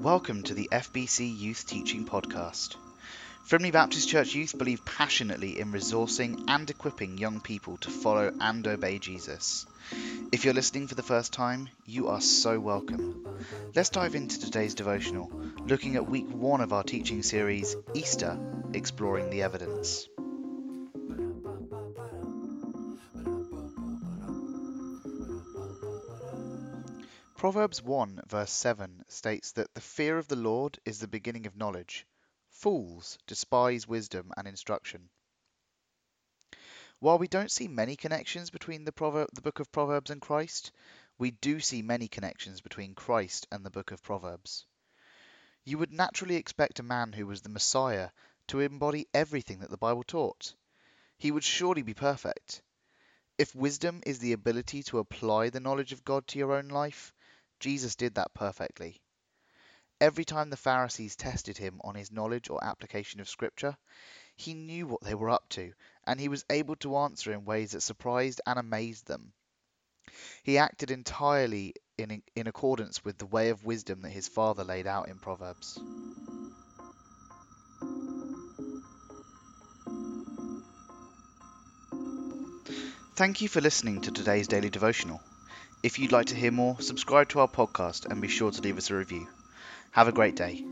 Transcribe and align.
Welcome 0.00 0.44
to 0.44 0.54
the 0.54 0.66
FBC 0.72 1.38
Youth 1.38 1.66
Teaching 1.66 2.06
Podcast. 2.06 2.76
Frimley 3.46 3.70
Baptist 3.70 4.08
Church 4.08 4.34
Youth 4.34 4.56
believe 4.56 4.82
passionately 4.86 5.60
in 5.60 5.72
resourcing 5.72 6.42
and 6.48 6.70
equipping 6.70 7.18
young 7.18 7.38
people 7.38 7.76
to 7.76 7.90
follow 7.90 8.32
and 8.40 8.66
obey 8.66 8.98
Jesus. 8.98 9.66
If 10.32 10.46
you're 10.46 10.54
listening 10.54 10.86
for 10.86 10.94
the 10.94 11.02
first 11.02 11.34
time, 11.34 11.68
you 11.84 12.08
are 12.08 12.22
so 12.22 12.58
welcome. 12.58 13.26
Let's 13.74 13.90
dive 13.90 14.14
into 14.14 14.40
today's 14.40 14.74
devotional, 14.74 15.30
looking 15.66 15.96
at 15.96 16.08
week 16.08 16.30
one 16.30 16.62
of 16.62 16.72
our 16.72 16.82
teaching 16.82 17.22
series, 17.22 17.76
Easter 17.92 18.38
Exploring 18.72 19.28
the 19.28 19.42
Evidence. 19.42 20.08
Proverbs 27.40 27.80
1 27.80 28.24
verse 28.26 28.52
7 28.52 29.02
states 29.08 29.52
that 29.52 29.72
the 29.72 29.80
fear 29.80 30.18
of 30.18 30.28
the 30.28 30.36
Lord 30.36 30.78
is 30.84 30.98
the 30.98 31.08
beginning 31.08 31.46
of 31.46 31.56
knowledge. 31.56 32.06
Fools 32.50 33.16
despise 33.26 33.88
wisdom 33.88 34.30
and 34.36 34.46
instruction. 34.46 35.08
While 36.98 37.16
we 37.16 37.28
don't 37.28 37.50
see 37.50 37.66
many 37.66 37.96
connections 37.96 38.50
between 38.50 38.84
the, 38.84 38.92
the 39.32 39.40
book 39.40 39.58
of 39.58 39.72
Proverbs 39.72 40.10
and 40.10 40.20
Christ, 40.20 40.70
we 41.16 41.30
do 41.30 41.60
see 41.60 41.80
many 41.80 42.08
connections 42.08 42.60
between 42.60 42.94
Christ 42.94 43.46
and 43.50 43.64
the 43.64 43.70
book 43.70 43.90
of 43.90 44.02
Proverbs. 44.02 44.66
You 45.64 45.78
would 45.78 45.92
naturally 45.94 46.36
expect 46.36 46.78
a 46.78 46.82
man 46.82 47.14
who 47.14 47.26
was 47.26 47.40
the 47.40 47.48
Messiah 47.48 48.10
to 48.48 48.60
embody 48.60 49.08
everything 49.14 49.60
that 49.60 49.70
the 49.70 49.78
Bible 49.78 50.04
taught. 50.04 50.54
He 51.16 51.30
would 51.30 51.44
surely 51.44 51.80
be 51.80 51.94
perfect. 51.94 52.60
If 53.38 53.54
wisdom 53.54 54.02
is 54.04 54.18
the 54.18 54.34
ability 54.34 54.82
to 54.82 54.98
apply 54.98 55.48
the 55.48 55.60
knowledge 55.60 55.92
of 55.92 56.04
God 56.04 56.26
to 56.26 56.38
your 56.38 56.52
own 56.52 56.68
life, 56.68 57.14
Jesus 57.60 57.94
did 57.94 58.14
that 58.14 58.34
perfectly. 58.34 59.00
Every 60.00 60.24
time 60.24 60.48
the 60.48 60.56
Pharisees 60.56 61.14
tested 61.14 61.58
him 61.58 61.78
on 61.84 61.94
his 61.94 62.10
knowledge 62.10 62.48
or 62.48 62.64
application 62.64 63.20
of 63.20 63.28
Scripture, 63.28 63.76
he 64.34 64.54
knew 64.54 64.86
what 64.86 65.02
they 65.02 65.14
were 65.14 65.28
up 65.28 65.46
to, 65.50 65.74
and 66.06 66.18
he 66.18 66.28
was 66.28 66.44
able 66.48 66.76
to 66.76 66.96
answer 66.96 67.32
in 67.32 67.44
ways 67.44 67.72
that 67.72 67.82
surprised 67.82 68.40
and 68.46 68.58
amazed 68.58 69.06
them. 69.06 69.34
He 70.42 70.56
acted 70.56 70.90
entirely 70.90 71.74
in, 71.98 72.22
in 72.34 72.46
accordance 72.46 73.04
with 73.04 73.18
the 73.18 73.26
way 73.26 73.50
of 73.50 73.64
wisdom 73.64 74.00
that 74.02 74.10
his 74.10 74.26
father 74.26 74.64
laid 74.64 74.86
out 74.86 75.08
in 75.08 75.18
Proverbs. 75.18 75.78
Thank 83.16 83.42
you 83.42 83.48
for 83.48 83.60
listening 83.60 84.00
to 84.00 84.10
today's 84.10 84.48
daily 84.48 84.70
devotional. 84.70 85.20
If 85.82 85.98
you'd 85.98 86.12
like 86.12 86.26
to 86.26 86.34
hear 86.34 86.50
more, 86.50 86.78
subscribe 86.80 87.30
to 87.30 87.40
our 87.40 87.48
podcast 87.48 88.04
and 88.04 88.20
be 88.20 88.28
sure 88.28 88.50
to 88.50 88.60
leave 88.60 88.76
us 88.76 88.90
a 88.90 88.94
review. 88.94 89.26
Have 89.92 90.08
a 90.08 90.12
great 90.12 90.36
day. 90.36 90.62